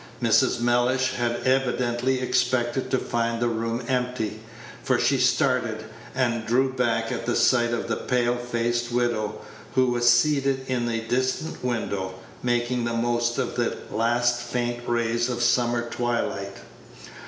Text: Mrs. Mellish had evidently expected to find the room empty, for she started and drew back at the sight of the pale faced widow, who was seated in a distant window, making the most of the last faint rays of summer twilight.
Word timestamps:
Mrs. 0.19 0.59
Mellish 0.59 1.11
had 1.13 1.41
evidently 1.45 2.21
expected 2.21 2.89
to 2.89 2.97
find 2.97 3.39
the 3.39 3.47
room 3.47 3.83
empty, 3.87 4.39
for 4.81 4.97
she 4.97 5.19
started 5.19 5.83
and 6.15 6.43
drew 6.47 6.73
back 6.73 7.11
at 7.11 7.27
the 7.27 7.35
sight 7.35 7.71
of 7.71 7.87
the 7.87 7.97
pale 7.97 8.35
faced 8.35 8.91
widow, 8.91 9.39
who 9.75 9.91
was 9.91 10.09
seated 10.09 10.65
in 10.67 10.89
a 10.89 11.01
distant 11.07 11.63
window, 11.63 12.15
making 12.41 12.83
the 12.83 12.93
most 12.95 13.37
of 13.37 13.55
the 13.55 13.77
last 13.91 14.41
faint 14.41 14.81
rays 14.87 15.29
of 15.29 15.43
summer 15.43 15.87
twilight. 15.87 16.57